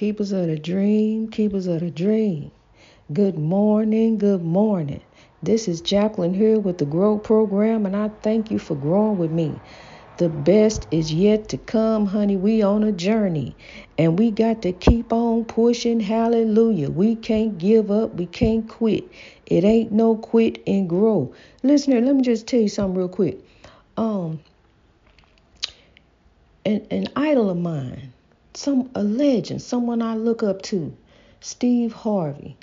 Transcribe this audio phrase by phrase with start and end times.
[0.00, 2.50] Keepers of the dream, keepers of the dream.
[3.12, 5.02] Good morning, good morning.
[5.42, 9.30] This is Jacqueline here with the Grow Program, and I thank you for growing with
[9.30, 9.60] me.
[10.16, 12.38] The best is yet to come, honey.
[12.38, 13.54] We on a journey,
[13.98, 16.00] and we got to keep on pushing.
[16.00, 16.88] Hallelujah.
[16.88, 18.14] We can't give up.
[18.14, 19.04] We can't quit.
[19.44, 21.34] It ain't no quit and grow.
[21.62, 23.38] Listener, let me just tell you something real quick.
[23.98, 24.40] Um,
[26.64, 28.14] an, an idol of mine
[28.54, 30.96] some a legend, someone I look up to,
[31.40, 32.56] Steve Harvey.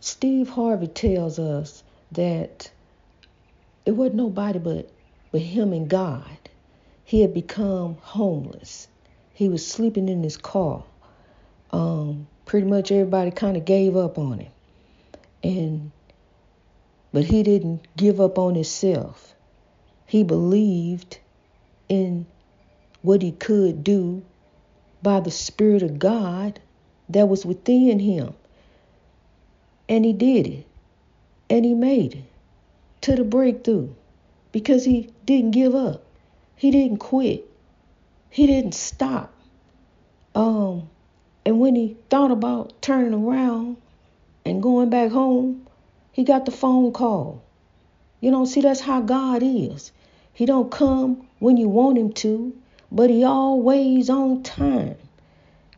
[0.00, 1.82] Steve Harvey tells us
[2.12, 2.70] that
[3.86, 4.90] it wasn't nobody but
[5.32, 6.38] but him and God.
[7.04, 8.88] He had become homeless.
[9.34, 10.84] He was sleeping in his car.
[11.72, 14.52] Um, pretty much everybody kind of gave up on him,
[15.42, 15.90] and
[17.12, 19.34] but he didn't give up on himself.
[20.06, 21.18] He believed
[21.88, 22.26] in
[23.02, 24.22] what he could do
[25.04, 26.58] by the Spirit of God
[27.10, 28.34] that was within him.
[29.88, 30.66] And he did it.
[31.50, 32.24] And he made it
[33.02, 33.90] to the breakthrough
[34.50, 36.02] because he didn't give up.
[36.56, 37.44] He didn't quit.
[38.30, 39.32] He didn't stop.
[40.34, 40.88] Um,
[41.44, 43.76] and when he thought about turning around
[44.46, 45.66] and going back home,
[46.12, 47.42] he got the phone call.
[48.20, 49.92] You know, see that's how God is.
[50.32, 52.56] He don't come when you want him to
[52.94, 54.94] but he always on time.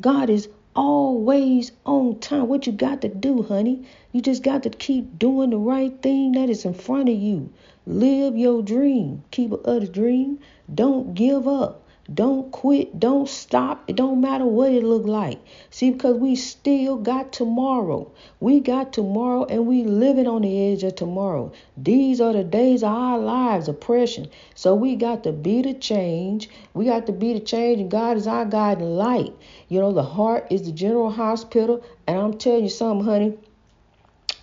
[0.02, 2.46] God is always on time.
[2.46, 3.86] What you got to do, honey?
[4.12, 7.50] You just got to keep doing the right thing that is in front of you.
[7.86, 9.24] Live your dream.
[9.30, 10.40] Keep a other dream.
[10.72, 11.85] Don't give up.
[12.12, 13.00] Don't quit.
[13.00, 13.82] Don't stop.
[13.88, 15.40] It don't matter what it look like.
[15.70, 18.12] See, because we still got tomorrow.
[18.38, 21.52] We got tomorrow and we living on the edge of tomorrow.
[21.76, 24.28] These are the days of our lives, oppression.
[24.54, 26.48] So we got to be the change.
[26.74, 29.34] We got to be the change and God is our guiding light.
[29.68, 31.84] You know, the heart is the general hospital.
[32.06, 33.38] And I'm telling you something, honey.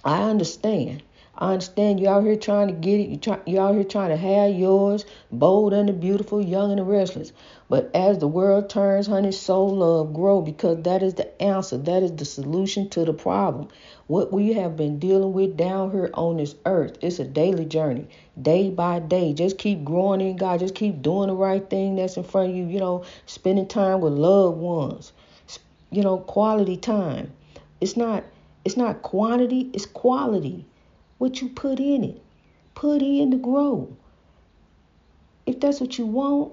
[0.03, 1.02] I understand.
[1.36, 3.10] I understand you out here trying to get it.
[3.10, 6.80] You try, you out here trying to have yours, bold and the beautiful, young and
[6.80, 7.33] the restless.
[7.67, 11.80] But as the world turns, honey, soul love grow because that is the answer.
[11.80, 13.70] That is the solution to the problem.
[14.05, 18.08] What we have been dealing with down here on this earth, it's a daily journey,
[18.39, 19.33] day by day.
[19.33, 20.60] Just keep growing in God.
[20.60, 22.67] Just keep doing the right thing that's in front of you.
[22.67, 25.14] You know, spending time with loved ones.
[25.89, 27.33] You know, quality time.
[27.82, 28.23] It's not.
[28.64, 29.71] It's not quantity.
[29.73, 30.65] It's quality
[31.23, 32.22] what you put in it.
[32.76, 33.95] Put in to grow.
[35.45, 36.52] If that's what you want,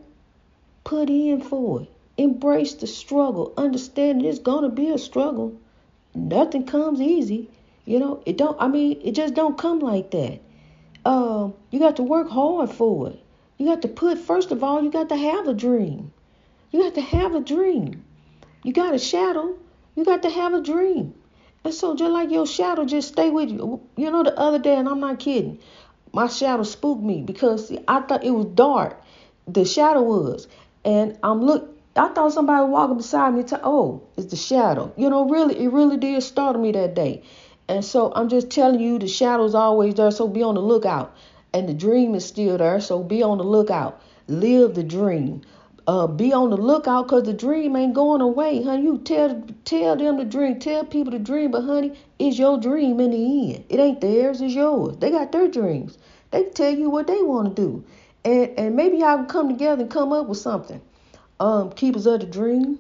[0.85, 1.89] put in for it.
[2.17, 3.53] Embrace the struggle.
[3.57, 5.59] Understand it's gonna be a struggle.
[6.15, 7.51] Nothing comes easy.
[7.85, 10.39] You know, it don't I mean, it just don't come like that.
[11.05, 13.21] Um, you got to work hard for it.
[13.59, 16.13] You got to put first of all, you got to have a dream.
[16.71, 18.05] You got to have a dream.
[18.63, 19.59] You got a shadow,
[19.97, 21.15] you got to have a dream.
[21.65, 23.81] And so just like your shadow just stay with you.
[23.97, 25.59] You know, the other day, and I'm not kidding,
[26.13, 29.03] my shadow spooked me because I thought it was dark.
[29.47, 30.49] The shadow was.
[30.85, 33.43] And I'm look I thought somebody walking beside me.
[33.43, 34.93] T- oh, it's the shadow.
[34.97, 37.23] You know, really, it really did startle me that day.
[37.69, 40.11] And so I'm just telling you, the shadow's always there.
[40.11, 41.15] So be on the lookout.
[41.53, 42.81] And the dream is still there.
[42.81, 44.01] So be on the lookout.
[44.29, 45.43] Live the dream
[45.91, 48.85] uh, be on the lookout because the dream ain't going away, honey.
[48.85, 53.01] You tell tell them to dream, tell people to dream, but honey, it's your dream
[53.01, 53.65] in the end.
[53.69, 54.99] It ain't theirs, it's yours.
[54.99, 55.99] They got their dreams.
[56.31, 57.85] They tell you what they want to do,
[58.25, 60.81] and and maybe y'all can come together and come up with something.
[61.41, 62.79] Um, keepers of the dream,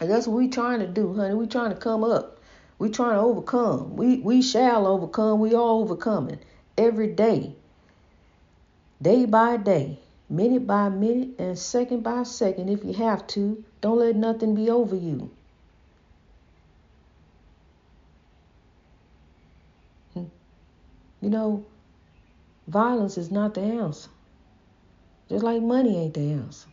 [0.00, 1.36] and that's what we trying to do, honey.
[1.36, 2.40] We trying to come up.
[2.80, 3.94] We trying to overcome.
[3.94, 5.38] We we shall overcome.
[5.38, 6.40] We are overcoming
[6.76, 7.54] every day,
[9.00, 10.01] day by day
[10.32, 13.62] minute by minute and second by second if you have to.
[13.82, 15.30] Don't let nothing be over you.
[20.14, 20.24] Hmm.
[21.20, 21.64] You know,
[22.66, 24.08] violence is not the answer.
[25.28, 26.68] Just like money ain't the answer.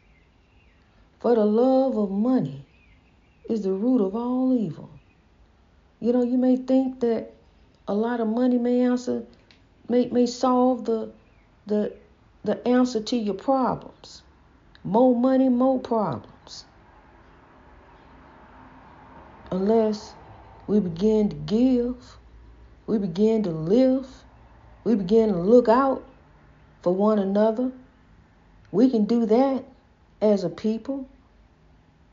[1.19, 2.66] For the love of money
[3.50, 4.89] is the root of all evil.
[6.00, 7.33] You know, you may think that
[7.89, 9.24] a lot of money may answer
[9.89, 11.12] may may solve the
[11.66, 11.94] the
[12.44, 14.24] the answer to your problems.
[14.83, 16.65] More money, more problems.
[19.51, 20.13] Unless
[20.68, 22.18] we begin to give,
[22.88, 24.07] we begin to live,
[24.83, 26.03] we begin to look out
[26.81, 27.71] for one another.
[28.71, 29.65] We can do that
[30.21, 31.09] as a people.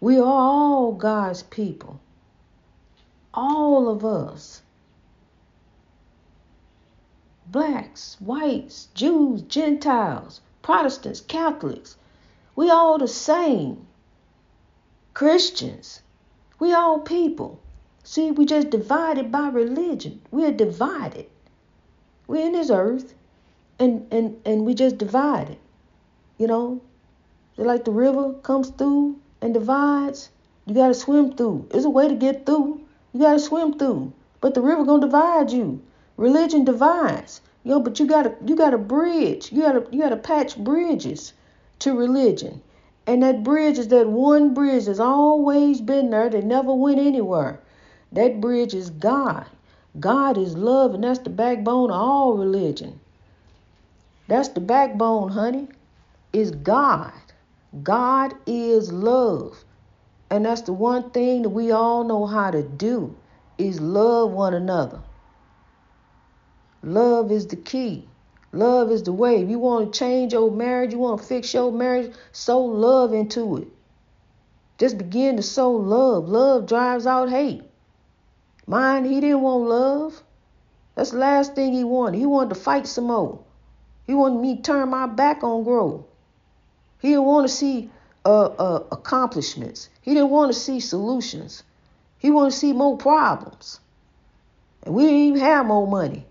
[0.01, 2.01] We are all God's people.
[3.35, 4.63] All of us
[7.51, 11.97] blacks, whites, Jews, Gentiles, Protestants, Catholics.
[12.55, 13.87] We all the same.
[15.15, 16.03] Christians.
[16.59, 17.61] We all people.
[18.03, 20.21] See, we just divided by religion.
[20.31, 21.27] We're divided.
[22.27, 23.15] We're in this earth
[23.79, 25.59] and and and we just divided.
[26.39, 26.81] You know?
[27.57, 30.31] Like the river comes through and divides,
[30.67, 31.69] you gotta swim through.
[31.71, 32.81] There's a way to get through.
[33.13, 34.13] You gotta swim through.
[34.41, 35.83] But the river gonna divide you.
[36.17, 37.41] Religion divides.
[37.65, 39.53] Yo, but you gotta you gotta bridge.
[39.53, 41.33] You gotta you gotta patch bridges
[41.81, 42.63] to religion.
[43.07, 47.61] And that bridge is that one bridge that's always been there that never went anywhere.
[48.13, 49.47] That bridge is God.
[50.01, 53.01] God is love, and that's the backbone of all religion.
[54.29, 55.69] That's the backbone, honey,
[56.33, 57.13] is God.
[57.83, 59.65] God is love.
[60.31, 63.15] And that's the one thing that we all know how to do
[63.59, 65.01] is love one another.
[66.87, 68.09] Love is the key.
[68.53, 69.43] Love is the way.
[69.43, 73.13] If you want to change your marriage, you want to fix your marriage, sow love
[73.13, 73.69] into it.
[74.79, 76.29] Just begin to sow love.
[76.29, 77.65] Love drives out hate.
[78.69, 80.23] Mine, he didn't want love.
[80.95, 82.19] That's the last thing he wanted.
[82.19, 83.41] He wanted to fight some more.
[84.07, 86.05] He wanted me to turn my back on growth.
[87.01, 87.91] He didn't want to see
[88.25, 89.89] uh, uh, accomplishments.
[90.03, 91.65] He didn't want to see solutions.
[92.19, 93.81] He wanted to see more problems.
[94.85, 96.27] And we didn't even have more money.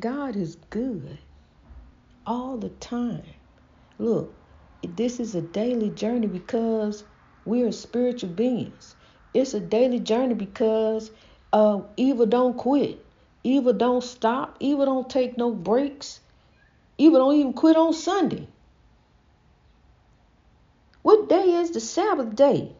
[0.00, 1.18] God is good
[2.26, 3.22] all the time.
[3.98, 4.34] Look,
[4.82, 7.04] this is a daily journey because
[7.44, 8.94] we are spiritual beings.
[9.32, 11.10] It's a daily journey because
[11.52, 13.04] uh, evil don't quit.
[13.42, 14.56] Evil don't stop.
[14.60, 16.20] Evil don't take no breaks.
[16.96, 18.48] Evil don't even quit on Sunday.
[21.02, 22.72] What day is the Sabbath day?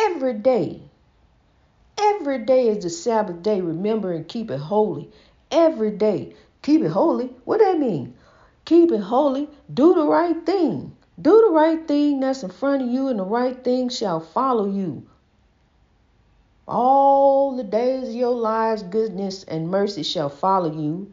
[0.00, 0.80] Every day.
[1.98, 3.60] Every day is the Sabbath day.
[3.60, 5.10] Remember and keep it holy
[5.50, 6.34] every day.
[6.62, 7.30] Keep it holy.
[7.44, 8.14] What that mean?
[8.64, 9.48] Keep it holy.
[9.72, 10.96] Do the right thing.
[11.20, 14.70] Do the right thing that's in front of you, and the right thing shall follow
[14.70, 15.06] you.
[16.66, 21.12] All the days of your lives, goodness and mercy shall follow you,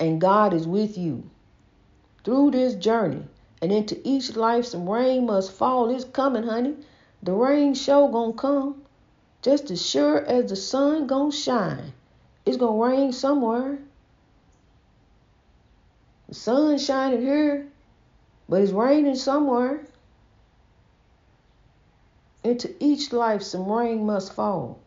[0.00, 1.30] and God is with you
[2.24, 3.22] through this journey.
[3.62, 5.88] And into each life, some rain must fall.
[5.90, 6.76] It's coming, honey.
[7.22, 8.82] The rain show gonna come.
[9.40, 11.92] Just as sure as the sun gonna shine.
[12.48, 13.78] It's to rain somewhere.
[16.30, 17.68] The sun's shining here,
[18.48, 19.84] but it's raining somewhere.
[22.42, 24.78] Into each life, some rain must fall.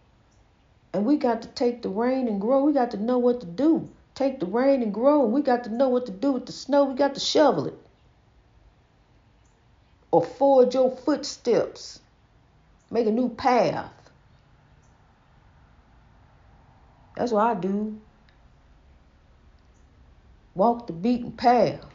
[0.91, 2.63] And we got to take the rain and grow.
[2.63, 3.87] We got to know what to do.
[4.15, 5.23] Take the rain and grow.
[5.25, 6.85] We got to know what to do with the snow.
[6.85, 7.77] We got to shovel it.
[10.09, 11.99] Or forge your footsteps.
[12.89, 14.00] Make a new path.
[17.21, 18.01] That's what I do.
[20.55, 21.85] Walk the beaten path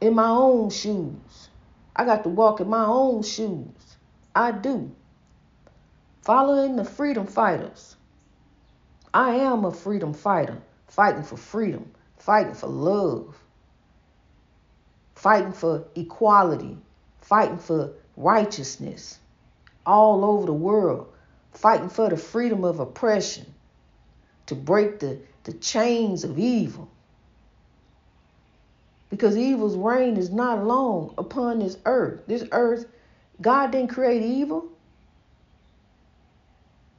[0.00, 1.48] in my own shoes.
[1.94, 3.96] I got to walk in my own shoes.
[4.34, 4.90] I do.
[6.22, 7.94] Following the freedom fighters.
[9.14, 13.36] I am a freedom fighter, fighting for freedom, fighting for love,
[15.14, 16.76] fighting for equality,
[17.20, 19.20] fighting for righteousness
[19.86, 21.12] all over the world,
[21.52, 23.54] fighting for the freedom of oppression,
[24.48, 26.88] to break the, the chains of evil.
[29.10, 32.22] Because evil's reign is not long upon this earth.
[32.26, 32.86] This earth,
[33.40, 34.66] God didn't create evil.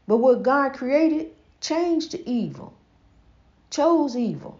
[0.08, 2.74] But what God created changed to evil,
[3.70, 4.60] chose evil.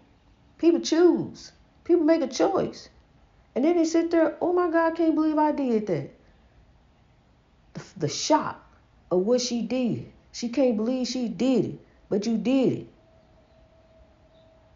[0.58, 1.52] People choose,
[1.84, 2.88] people make a choice.
[3.54, 6.10] And then they sit there, oh my God, I can't believe I did that.
[7.74, 8.64] The, the shock
[9.10, 10.10] of what she did.
[10.32, 11.80] She can't believe she did it
[12.10, 12.86] but you did it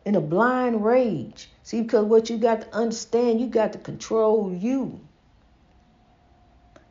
[0.07, 1.51] in a blind rage.
[1.63, 5.01] See, because what you got to understand, you got to control you.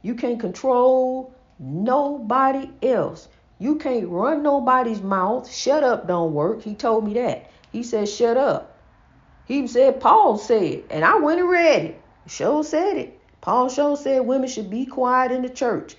[0.02, 3.28] You can't control nobody else.
[3.60, 5.52] You can't run nobody's mouth.
[5.52, 6.62] Shut up don't work.
[6.62, 7.50] He told me that.
[7.72, 8.78] He said, shut up.
[9.46, 12.02] He said, Paul said, and I went and read it.
[12.28, 13.20] Show said it.
[13.42, 15.96] Paul show said women should be quiet in the church.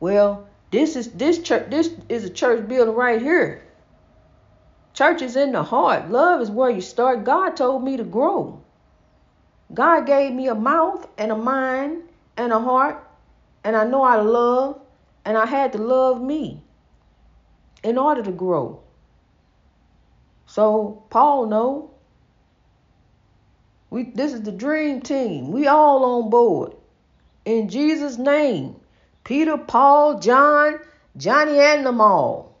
[0.00, 1.70] Well, this is this church.
[1.70, 3.62] This is a church building right here.
[4.98, 6.10] Church is in the heart.
[6.10, 7.22] Love is where you start.
[7.22, 8.60] God told me to grow.
[9.72, 12.02] God gave me a mouth and a mind
[12.36, 13.08] and a heart,
[13.62, 14.80] and I know I love,
[15.24, 16.64] and I had to love me
[17.84, 18.80] in order to grow.
[20.46, 21.92] So Paul know
[23.90, 25.52] we this is the dream team.
[25.52, 26.74] We all on board.
[27.44, 28.74] In Jesus' name.
[29.22, 30.80] Peter, Paul, John,
[31.16, 32.58] Johnny, and them all.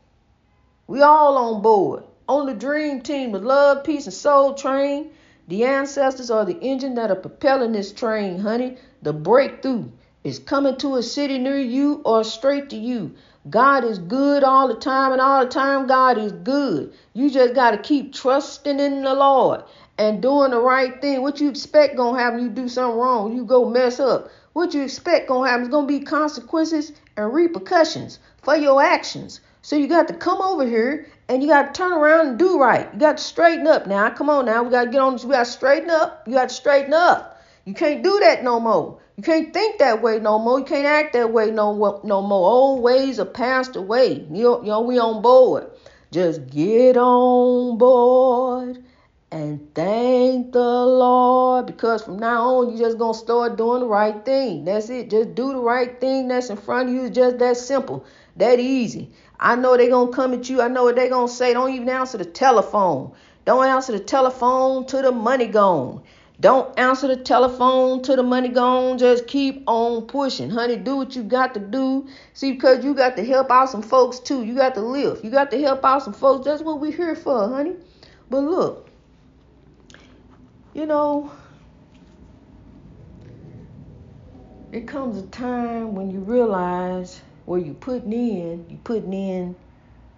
[0.86, 5.10] We all on board on the dream team, the love, peace, and soul train.
[5.48, 8.76] The ancestors are the engine that are propelling this train, honey.
[9.02, 9.88] The breakthrough
[10.22, 13.14] is coming to a city near you or straight to you.
[13.48, 16.92] God is good all the time, and all the time, God is good.
[17.14, 19.62] You just got to keep trusting in the Lord
[19.96, 21.22] and doing the right thing.
[21.22, 22.40] What you expect gonna happen?
[22.40, 24.30] You do something wrong, you go mess up.
[24.52, 29.40] What you expect gonna happen is gonna be consequences and repercussions for your actions.
[29.68, 32.58] So you got to come over here and you got to turn around and do
[32.58, 32.90] right.
[32.90, 34.08] You got to straighten up now.
[34.08, 35.16] Come on now, we got to get on.
[35.16, 36.26] We got to straighten up.
[36.26, 37.38] You got to straighten up.
[37.66, 38.98] You can't do that no more.
[39.18, 40.60] You can't think that way no more.
[40.60, 42.50] You can't act that way no no more.
[42.50, 44.26] Old ways are passed away.
[44.32, 45.70] You, you know we on board.
[46.12, 48.82] Just get on board
[49.30, 54.24] and thank the Lord because from now on you just gonna start doing the right
[54.24, 54.64] thing.
[54.64, 55.10] That's it.
[55.10, 57.04] Just do the right thing that's in front of you.
[57.04, 58.06] It's just that simple,
[58.36, 59.10] that easy.
[59.40, 60.60] I know they're gonna come at you.
[60.60, 61.52] I know what they're gonna say.
[61.52, 63.12] Don't even answer the telephone.
[63.44, 66.02] Don't answer the telephone to the money gone.
[66.40, 68.98] Don't answer the telephone to the money gone.
[68.98, 70.50] Just keep on pushing.
[70.50, 72.06] Honey, do what you got to do.
[72.32, 74.44] See, because you got to help out some folks too.
[74.44, 75.24] You got to live.
[75.24, 76.44] You got to help out some folks.
[76.44, 77.74] That's what we're here for, honey.
[78.30, 78.88] But look,
[80.74, 81.32] you know,
[84.70, 89.56] it comes a time when you realize where you're putting in, you're putting in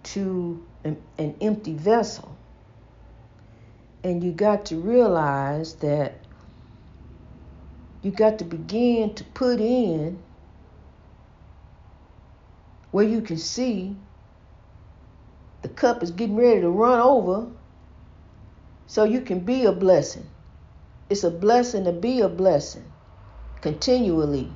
[0.03, 2.37] to an, an empty vessel.
[4.03, 6.15] And you got to realize that
[8.01, 10.21] you got to begin to put in
[12.91, 13.95] where you can see
[15.61, 17.47] the cup is getting ready to run over
[18.87, 20.27] so you can be a blessing.
[21.09, 22.91] It's a blessing to be a blessing
[23.61, 24.51] continually.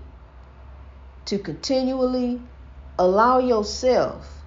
[1.28, 2.42] To continually
[2.98, 4.46] allow yourself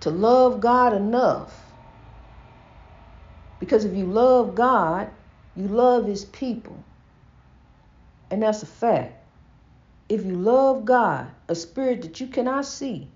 [0.00, 1.74] to love God enough.
[3.58, 5.10] Because if you love God,
[5.54, 6.84] you love His people.
[8.30, 9.16] And that's a fact.
[10.08, 13.10] If you love God, a spirit that you cannot see,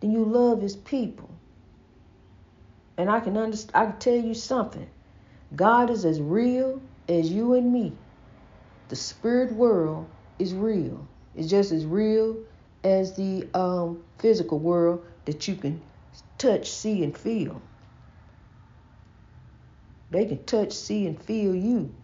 [0.00, 1.30] then you love His people.
[2.98, 4.88] And I can understand, I can tell you something.
[5.54, 7.98] God is as real as you and me.
[8.88, 11.08] The spirit world is real.
[11.34, 12.36] It's just as real
[12.84, 15.80] as the um, physical world that you can
[16.38, 17.62] touch, see, and feel.
[20.10, 21.94] They can touch, see, and feel you.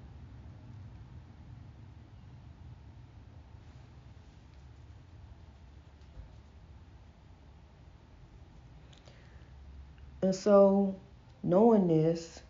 [10.23, 10.97] And so,
[11.43, 12.43] knowing this,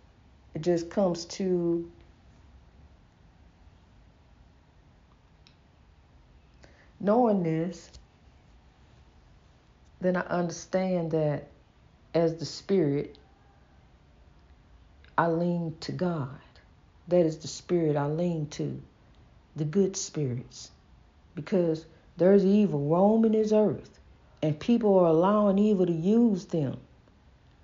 [0.55, 1.91] it just comes to
[7.01, 7.91] knowing this,
[10.01, 11.49] then I understand that
[12.15, 13.19] as the Spirit,
[15.17, 16.39] I lean to God.
[17.09, 18.81] That is the Spirit I lean to,
[19.57, 20.71] the good spirits.
[21.35, 21.87] Because
[22.17, 23.99] there's evil roaming this earth,
[24.43, 26.79] and people are allowing evil to use them.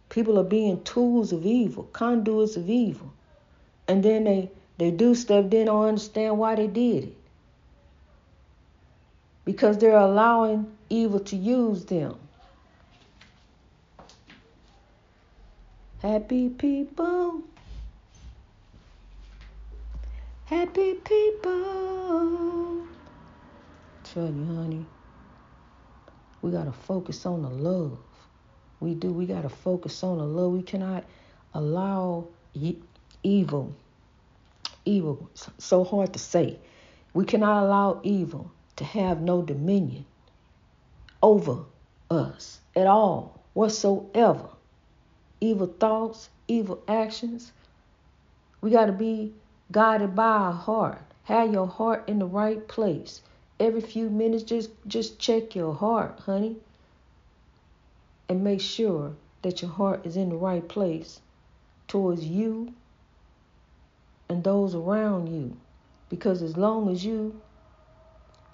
[0.09, 3.13] People are being tools of evil, conduits of evil.
[3.87, 7.17] And then they, they do stuff, they don't understand why they did it.
[9.45, 12.17] Because they're allowing evil to use them.
[16.01, 17.43] Happy people.
[20.45, 22.87] Happy people.
[24.05, 24.87] Tell you, honey,
[26.43, 27.99] we got to focus on the love.
[28.81, 29.13] We do.
[29.13, 30.53] We got to focus on the love.
[30.53, 31.05] We cannot
[31.55, 32.29] allow
[33.23, 33.75] evil.
[34.85, 36.59] Evil, so hard to say.
[37.15, 40.05] We cannot allow evil to have no dominion
[41.23, 41.65] over
[42.11, 44.49] us at all, whatsoever.
[45.41, 47.53] Evil thoughts, evil actions.
[48.61, 49.33] We got to be
[49.71, 51.03] guided by our heart.
[51.25, 53.23] Have your heart in the right place.
[53.61, 56.57] Every few minutes, just just check your heart, honey
[58.29, 61.21] and make sure that your heart is in the right place
[61.87, 62.73] towards you
[64.29, 65.57] and those around you.
[66.09, 67.41] Because as long as you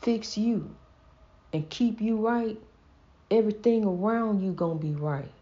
[0.03, 0.75] fix you
[1.53, 2.59] and keep you right,
[3.31, 5.33] everything around you going to be right.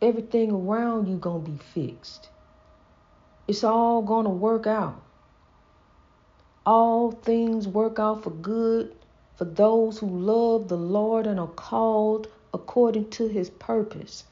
[0.00, 2.28] Everything around you going to be fixed.
[3.46, 5.00] It's all going to work out.
[6.64, 8.94] All things work out for good
[9.36, 14.24] for those who love the Lord and are called according to his purpose.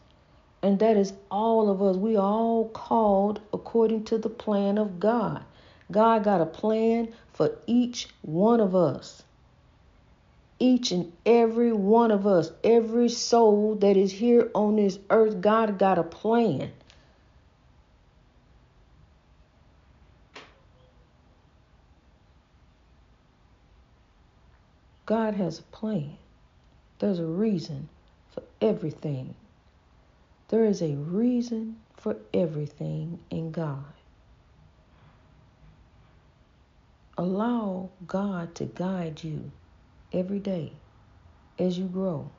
[0.63, 1.97] And that is all of us.
[1.97, 5.43] We are all called according to the plan of God.
[5.91, 9.23] God got a plan for each one of us.
[10.59, 15.79] Each and every one of us, every soul that is here on this earth, God
[15.79, 16.71] got a plan.
[25.07, 26.17] God has a plan.
[27.01, 27.89] There's a reason
[28.33, 29.35] for everything.
[30.49, 33.85] There is a reason for everything in God.
[37.21, 39.51] Allow God to guide you
[40.11, 40.73] every day
[41.59, 42.31] as you grow.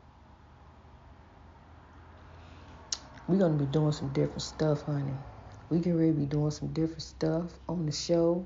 [3.27, 5.13] We're going to be doing some different stuff, honey.
[5.69, 8.43] We can really be doing some different stuff on the show.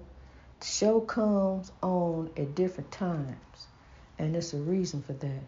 [0.60, 3.68] The show comes on at different times,
[4.20, 5.44] and there's a reason for that.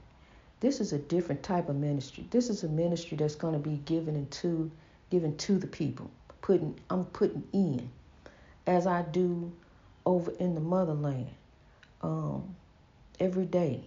[0.62, 2.26] This is a different type of ministry.
[2.32, 4.72] This is a ministry that's going to be given into
[5.10, 6.10] given to the people.
[6.40, 7.90] Putting I'm putting in
[8.66, 9.52] as I do
[10.08, 11.28] over in the motherland.
[12.02, 12.56] Um,
[13.20, 13.82] every day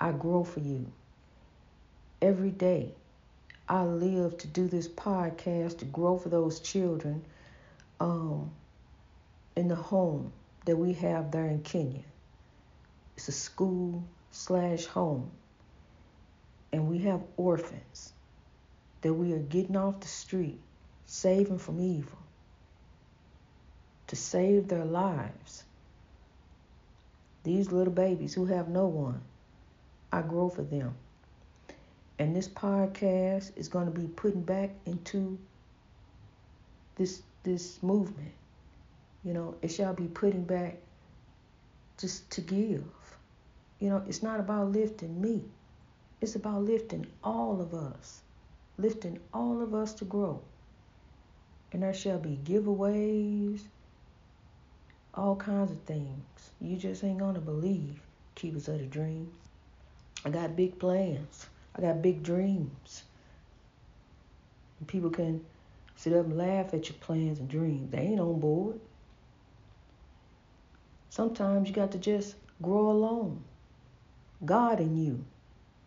[0.00, 0.90] I grow for you.
[2.20, 2.92] Every day
[3.68, 7.24] I live to do this podcast to grow for those children
[8.00, 8.50] um,
[9.54, 10.32] in the home
[10.64, 12.02] that we have there in Kenya.
[13.16, 14.02] It's a school
[14.32, 15.30] slash home.
[16.72, 18.12] And we have orphans
[19.02, 20.58] that we are getting off the street,
[21.06, 22.18] saving from evil,
[24.14, 25.64] to save their lives.
[27.42, 29.20] These little babies who have no one,
[30.12, 30.94] I grow for them.
[32.20, 35.36] And this podcast is going to be putting back into
[36.94, 38.30] this this movement.
[39.24, 40.76] You know, it shall be putting back
[41.98, 42.84] just to give.
[43.80, 45.42] You know, it's not about lifting me.
[46.20, 48.20] It's about lifting all of us.
[48.78, 50.40] Lifting all of us to grow.
[51.72, 53.62] And there shall be giveaways,
[55.16, 56.50] all kinds of things.
[56.60, 58.00] You just ain't gonna believe,
[58.34, 59.30] keepers of the dream.
[60.24, 61.46] I got big plans.
[61.76, 63.04] I got big dreams.
[64.78, 65.44] And people can
[65.96, 67.90] sit up and laugh at your plans and dreams.
[67.90, 68.80] They ain't on board.
[71.10, 73.42] Sometimes you got to just grow alone.
[74.44, 75.24] God in you,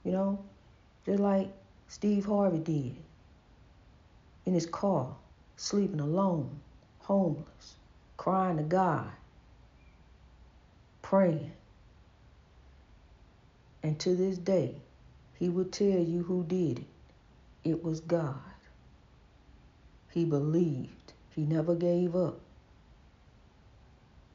[0.04, 0.40] you know,
[1.06, 1.52] just like
[1.90, 2.96] Steve Harvey did
[4.46, 5.14] in his car,
[5.58, 6.60] sleeping alone,
[7.00, 7.76] homeless,
[8.16, 9.12] crying to God,
[11.08, 11.54] praying.
[13.82, 14.76] And to this day,
[15.40, 16.86] he will tell you who did it.
[17.64, 18.36] It was God.
[20.12, 21.14] He believed.
[21.34, 22.40] He never gave up.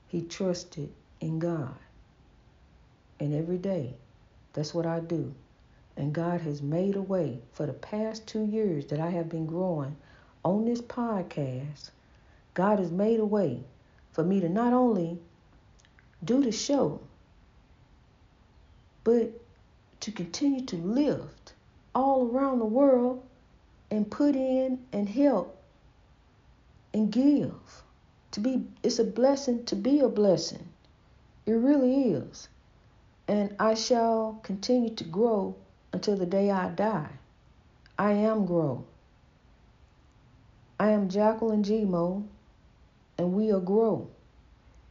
[0.08, 0.88] He trusted
[1.20, 1.74] in God.
[3.20, 3.92] And every day,
[4.54, 5.34] that's what I do.
[5.98, 9.44] And God has made a way for the past two years that I have been
[9.44, 9.94] growing
[10.42, 11.90] on this podcast.
[12.54, 13.62] God has made a way
[14.12, 15.18] for me to not only
[16.24, 17.00] do the show,
[19.04, 19.30] but
[20.00, 21.54] to continue to lift
[21.94, 23.22] all around the world
[23.90, 25.62] and put in and help
[26.94, 27.82] and give.
[28.32, 30.66] To be it's a blessing to be a blessing.
[31.44, 32.48] It really is.
[33.28, 35.54] And I shall continue to grow
[35.92, 37.10] until the day I die.
[37.98, 38.84] I am grow.
[40.80, 42.24] I am Jacqueline Gmo,
[43.18, 44.08] and we are grow.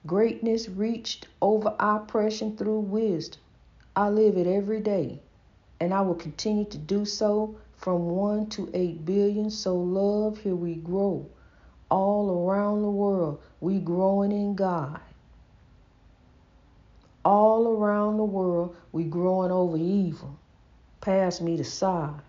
[0.08, 3.40] Greatness reached over oppression through wisdom.
[3.96, 5.22] I live it every day,
[5.80, 9.52] and I will continue to do so from 1 to 8 billion.
[9.52, 11.28] So, love, here we grow.
[11.92, 15.00] All around the world, we growing in God.
[17.24, 20.36] All around the world, we growing over evil.
[21.00, 22.22] Pass me the side.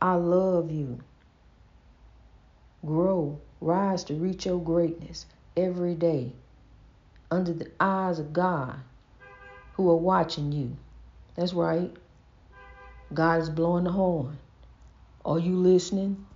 [0.00, 1.00] I love you.
[2.86, 6.32] Grow, rise to reach your greatness every day
[7.30, 8.76] under the eyes of God
[9.74, 10.76] who are watching you.
[11.34, 11.90] That's right.
[13.12, 14.38] God is blowing the horn.
[15.24, 16.26] Are you listening?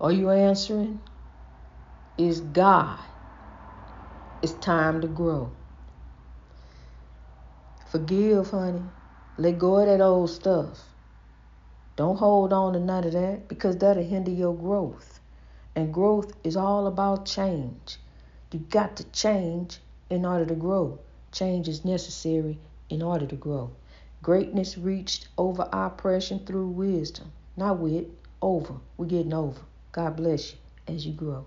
[0.00, 1.00] Are you answering?
[2.16, 2.98] Is God.
[4.42, 5.52] It's time to grow.
[7.86, 8.82] Forgive, honey.
[9.36, 10.84] Let go of that old stuff.
[11.96, 15.20] Don't hold on to none of that because that'll hinder your growth.
[15.74, 17.98] And growth is all about change.
[18.50, 20.98] You got to change in order to grow.
[21.32, 22.58] Change is necessary
[22.88, 23.70] in order to grow.
[24.22, 28.74] Greatness reached over oppression through wisdom, not wit, over.
[28.96, 29.60] We're getting over.
[29.92, 31.44] God bless you as you grow.